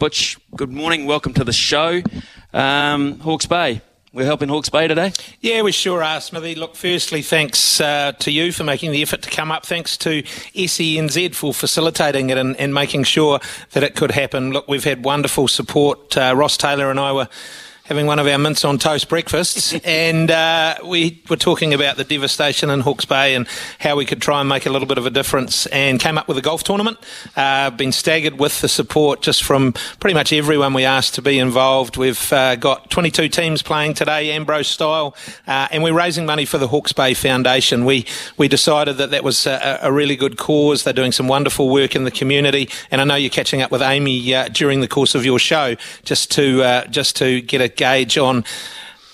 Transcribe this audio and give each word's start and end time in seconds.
Butch, 0.00 0.38
good 0.56 0.72
morning. 0.72 1.04
Welcome 1.04 1.34
to 1.34 1.44
the 1.44 1.52
show. 1.52 2.00
Um, 2.54 3.18
Hawke's 3.18 3.44
Bay. 3.44 3.82
We're 4.14 4.24
helping 4.24 4.48
Hawke's 4.48 4.70
Bay 4.70 4.88
today. 4.88 5.12
Yeah, 5.42 5.60
we 5.60 5.72
sure 5.72 6.02
are, 6.02 6.22
Smithy. 6.22 6.54
Look, 6.54 6.74
firstly, 6.74 7.20
thanks 7.20 7.82
uh, 7.82 8.12
to 8.20 8.30
you 8.30 8.50
for 8.50 8.64
making 8.64 8.92
the 8.92 9.02
effort 9.02 9.20
to 9.20 9.30
come 9.30 9.52
up. 9.52 9.66
Thanks 9.66 9.98
to 9.98 10.22
SENZ 10.22 11.34
for 11.34 11.52
facilitating 11.52 12.30
it 12.30 12.38
and, 12.38 12.56
and 12.56 12.72
making 12.72 13.04
sure 13.04 13.40
that 13.72 13.82
it 13.82 13.94
could 13.94 14.12
happen. 14.12 14.52
Look, 14.52 14.68
we've 14.68 14.84
had 14.84 15.04
wonderful 15.04 15.48
support. 15.48 16.16
Uh, 16.16 16.32
Ross 16.34 16.56
Taylor 16.56 16.90
and 16.90 16.98
I 16.98 17.12
were 17.12 17.28
having 17.90 18.06
one 18.06 18.20
of 18.20 18.26
our 18.28 18.38
mince 18.38 18.64
on 18.64 18.78
toast 18.78 19.08
breakfasts, 19.08 19.74
and 19.84 20.30
uh, 20.30 20.76
we 20.86 21.20
were 21.28 21.34
talking 21.34 21.74
about 21.74 21.96
the 21.96 22.04
devastation 22.04 22.70
in 22.70 22.78
Hawke's 22.78 23.04
Bay 23.04 23.34
and 23.34 23.48
how 23.80 23.96
we 23.96 24.06
could 24.06 24.22
try 24.22 24.38
and 24.38 24.48
make 24.48 24.64
a 24.64 24.70
little 24.70 24.86
bit 24.86 24.96
of 24.96 25.06
a 25.06 25.10
difference, 25.10 25.66
and 25.66 25.98
came 25.98 26.16
up 26.16 26.28
with 26.28 26.38
a 26.38 26.40
golf 26.40 26.62
tournament. 26.62 26.98
Uh, 27.34 27.68
been 27.70 27.90
staggered 27.90 28.38
with 28.38 28.60
the 28.60 28.68
support 28.68 29.22
just 29.22 29.42
from 29.42 29.72
pretty 29.98 30.14
much 30.14 30.32
everyone 30.32 30.72
we 30.72 30.84
asked 30.84 31.16
to 31.16 31.22
be 31.22 31.36
involved. 31.36 31.96
We've 31.96 32.32
uh, 32.32 32.54
got 32.54 32.90
22 32.90 33.28
teams 33.28 33.60
playing 33.60 33.94
today, 33.94 34.30
Ambrose 34.30 34.68
style, 34.68 35.16
uh, 35.48 35.66
and 35.72 35.82
we're 35.82 35.92
raising 35.92 36.24
money 36.24 36.44
for 36.44 36.58
the 36.58 36.68
Hawke's 36.68 36.92
Bay 36.92 37.12
Foundation. 37.12 37.84
We 37.84 38.06
we 38.36 38.46
decided 38.46 38.98
that 38.98 39.10
that 39.10 39.24
was 39.24 39.48
a, 39.48 39.80
a, 39.82 39.90
really 39.90 40.14
good 40.14 40.38
cause. 40.38 40.84
They're 40.84 40.92
doing 40.92 41.10
some 41.10 41.26
wonderful 41.26 41.68
work 41.68 41.96
in 41.96 42.04
the 42.04 42.12
community, 42.12 42.68
and 42.92 43.00
I 43.00 43.04
know 43.04 43.16
you're 43.16 43.30
catching 43.30 43.62
up 43.62 43.72
with 43.72 43.82
Amy 43.82 44.32
uh, 44.32 44.46
during 44.46 44.80
the 44.80 44.86
course 44.86 45.16
of 45.16 45.24
your 45.24 45.40
show 45.40 45.74
just 46.04 46.30
to 46.32 46.62
uh, 46.62 46.86
just 46.86 47.16
to 47.16 47.40
get 47.40 47.60
a 47.60 47.79
gauge 47.80 48.18
on 48.18 48.44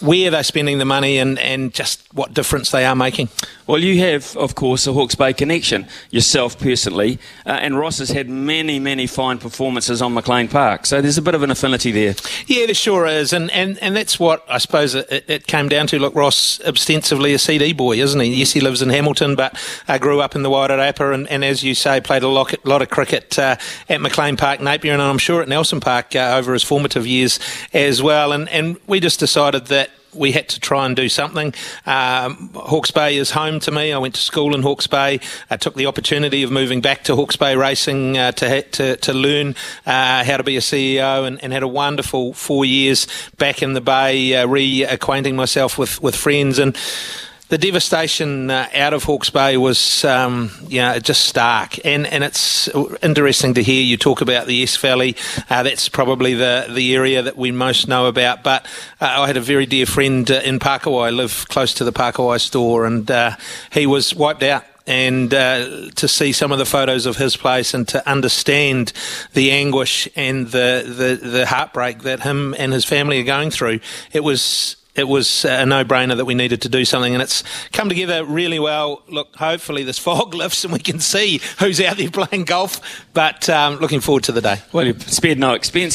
where 0.00 0.30
they're 0.30 0.42
spending 0.42 0.78
the 0.78 0.84
money 0.84 1.18
and, 1.18 1.38
and 1.38 1.72
just 1.72 2.02
what 2.12 2.34
difference 2.34 2.70
they 2.70 2.84
are 2.84 2.96
making. 2.96 3.28
Well, 3.66 3.80
you 3.80 3.98
have, 3.98 4.36
of 4.36 4.54
course, 4.54 4.86
a 4.86 4.92
Hawke's 4.92 5.16
Bay 5.16 5.32
connection 5.32 5.88
yourself 6.10 6.56
personally, 6.56 7.18
uh, 7.44 7.50
and 7.50 7.76
Ross 7.76 7.98
has 7.98 8.10
had 8.10 8.28
many, 8.28 8.78
many 8.78 9.08
fine 9.08 9.38
performances 9.38 10.00
on 10.00 10.14
McLean 10.14 10.46
Park, 10.46 10.86
so 10.86 11.02
there's 11.02 11.18
a 11.18 11.22
bit 11.22 11.34
of 11.34 11.42
an 11.42 11.50
affinity 11.50 11.90
there. 11.90 12.14
Yeah, 12.46 12.66
there 12.66 12.74
sure 12.74 13.06
is, 13.06 13.32
and, 13.32 13.50
and, 13.50 13.76
and 13.78 13.96
that's 13.96 14.20
what 14.20 14.44
I 14.48 14.58
suppose 14.58 14.94
it, 14.94 15.24
it 15.28 15.46
came 15.48 15.68
down 15.68 15.88
to. 15.88 15.98
Look, 15.98 16.14
Ross, 16.14 16.60
ostensibly 16.64 17.34
a 17.34 17.40
CD 17.40 17.72
boy, 17.72 17.96
isn't 17.96 18.20
he? 18.20 18.34
Yes, 18.34 18.52
he 18.52 18.60
lives 18.60 18.82
in 18.82 18.90
Hamilton, 18.90 19.34
but 19.34 19.60
uh, 19.88 19.98
grew 19.98 20.20
up 20.20 20.36
in 20.36 20.44
the 20.44 20.50
Wairarapa, 20.50 21.12
and, 21.12 21.28
and 21.28 21.44
as 21.44 21.64
you 21.64 21.74
say, 21.74 22.00
played 22.00 22.22
a 22.22 22.28
lot, 22.28 22.54
lot 22.64 22.82
of 22.82 22.90
cricket 22.90 23.36
uh, 23.36 23.56
at 23.88 24.00
McLean 24.00 24.36
Park, 24.36 24.60
Napier, 24.60 24.92
and 24.92 25.02
I'm 25.02 25.18
sure 25.18 25.42
at 25.42 25.48
Nelson 25.48 25.80
Park 25.80 26.14
uh, 26.14 26.36
over 26.36 26.52
his 26.52 26.62
formative 26.62 27.04
years 27.04 27.40
as 27.72 28.00
well, 28.00 28.30
and, 28.30 28.48
and 28.50 28.76
we 28.86 29.00
just 29.00 29.18
decided 29.18 29.66
that 29.66 29.90
we 30.16 30.32
had 30.32 30.48
to 30.50 30.60
try 30.60 30.86
and 30.86 30.96
do 30.96 31.08
something. 31.08 31.54
Um, 31.84 32.50
Hawke's 32.54 32.90
Bay 32.90 33.16
is 33.16 33.30
home 33.30 33.60
to 33.60 33.70
me. 33.70 33.92
I 33.92 33.98
went 33.98 34.14
to 34.14 34.20
school 34.20 34.54
in 34.54 34.62
Hawke's 34.62 34.86
Bay. 34.86 35.20
I 35.50 35.56
took 35.56 35.74
the 35.74 35.86
opportunity 35.86 36.42
of 36.42 36.50
moving 36.50 36.80
back 36.80 37.04
to 37.04 37.16
Hawke's 37.16 37.36
Bay 37.36 37.56
Racing 37.56 38.18
uh, 38.18 38.32
to, 38.32 38.62
to, 38.62 38.96
to 38.96 39.12
learn 39.12 39.54
uh, 39.86 40.24
how 40.24 40.36
to 40.36 40.44
be 40.44 40.56
a 40.56 40.60
CEO 40.60 41.26
and, 41.26 41.42
and, 41.42 41.52
had 41.52 41.62
a 41.62 41.68
wonderful 41.68 42.34
four 42.34 42.64
years 42.64 43.06
back 43.38 43.62
in 43.62 43.72
the 43.72 43.80
Bay, 43.80 44.34
uh, 44.34 44.46
reacquainting 44.46 45.34
myself 45.34 45.78
with, 45.78 46.02
with 46.02 46.14
friends 46.14 46.58
and 46.58 46.76
the 47.48 47.58
devastation 47.58 48.50
uh, 48.50 48.68
out 48.74 48.92
of 48.92 49.04
Hawke's 49.04 49.30
Bay 49.30 49.56
was, 49.56 50.04
um, 50.04 50.50
you 50.68 50.80
know, 50.80 50.98
just 50.98 51.26
stark. 51.26 51.84
And 51.84 52.06
and 52.06 52.24
it's 52.24 52.68
interesting 53.02 53.54
to 53.54 53.62
hear 53.62 53.82
you 53.82 53.96
talk 53.96 54.20
about 54.20 54.46
the 54.46 54.62
Esk 54.62 54.80
Valley. 54.80 55.16
Uh, 55.48 55.62
that's 55.62 55.88
probably 55.88 56.34
the, 56.34 56.66
the 56.68 56.94
area 56.94 57.22
that 57.22 57.36
we 57.36 57.52
most 57.52 57.86
know 57.86 58.06
about. 58.06 58.42
But 58.42 58.66
uh, 59.00 59.22
I 59.22 59.26
had 59.26 59.36
a 59.36 59.40
very 59.40 59.66
dear 59.66 59.86
friend 59.86 60.28
uh, 60.30 60.40
in 60.44 60.58
Pakowhai, 60.58 61.14
live 61.14 61.46
close 61.48 61.72
to 61.74 61.84
the 61.84 61.92
Pakowhai 61.92 62.40
store, 62.40 62.84
and 62.84 63.08
uh, 63.10 63.36
he 63.70 63.86
was 63.86 64.14
wiped 64.14 64.42
out 64.42 64.64
and 64.88 65.34
uh, 65.34 65.90
to 65.96 66.06
see 66.06 66.32
some 66.32 66.52
of 66.52 66.58
the 66.58 66.64
photos 66.64 67.06
of 67.06 67.16
his 67.16 67.36
place 67.36 67.74
and 67.74 67.88
to 67.88 68.08
understand 68.08 68.92
the 69.34 69.50
anguish 69.50 70.08
and 70.14 70.48
the, 70.48 71.18
the, 71.20 71.28
the 71.28 71.46
heartbreak 71.46 72.02
that 72.02 72.20
him 72.20 72.54
and 72.56 72.72
his 72.72 72.84
family 72.84 73.20
are 73.20 73.24
going 73.24 73.50
through, 73.50 73.80
it 74.12 74.22
was 74.22 74.76
it 74.96 75.06
was 75.06 75.44
a 75.44 75.64
no-brainer 75.66 76.16
that 76.16 76.24
we 76.24 76.34
needed 76.34 76.62
to 76.62 76.68
do 76.68 76.84
something, 76.84 77.14
and 77.14 77.22
it's 77.22 77.44
come 77.72 77.88
together 77.88 78.24
really 78.24 78.58
well. 78.58 79.02
Look, 79.08 79.36
hopefully 79.36 79.84
this 79.84 79.98
fog 79.98 80.34
lifts 80.34 80.64
and 80.64 80.72
we 80.72 80.78
can 80.78 81.00
see 81.00 81.40
who's 81.58 81.80
out 81.80 81.96
there 81.96 82.10
playing 82.10 82.44
golf. 82.44 83.04
But 83.12 83.48
um, 83.48 83.76
looking 83.76 84.00
forward 84.00 84.24
to 84.24 84.32
the 84.32 84.40
day. 84.40 84.60
Well, 84.72 84.86
you've 84.86 85.02
spared 85.02 85.38
no 85.38 85.52
expense. 85.52 85.94